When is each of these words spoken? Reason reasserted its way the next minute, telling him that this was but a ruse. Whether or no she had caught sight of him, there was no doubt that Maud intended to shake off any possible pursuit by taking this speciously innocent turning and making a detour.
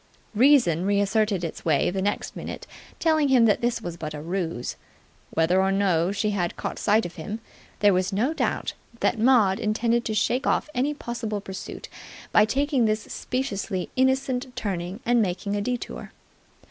Reason 0.33 0.83
reasserted 0.83 1.43
its 1.43 1.63
way 1.63 1.91
the 1.91 2.01
next 2.01 2.35
minute, 2.35 2.65
telling 2.97 3.27
him 3.27 3.45
that 3.45 3.61
this 3.61 3.83
was 3.83 3.97
but 3.97 4.15
a 4.15 4.19
ruse. 4.23 4.75
Whether 5.29 5.61
or 5.61 5.71
no 5.71 6.11
she 6.11 6.31
had 6.31 6.55
caught 6.55 6.79
sight 6.79 7.05
of 7.05 7.17
him, 7.17 7.39
there 7.81 7.93
was 7.93 8.11
no 8.11 8.33
doubt 8.33 8.73
that 9.01 9.19
Maud 9.19 9.59
intended 9.59 10.03
to 10.05 10.15
shake 10.15 10.47
off 10.47 10.71
any 10.73 10.95
possible 10.95 11.39
pursuit 11.39 11.87
by 12.31 12.45
taking 12.45 12.85
this 12.85 13.03
speciously 13.03 13.91
innocent 13.95 14.55
turning 14.55 15.01
and 15.05 15.21
making 15.21 15.55
a 15.55 15.61
detour. 15.61 16.11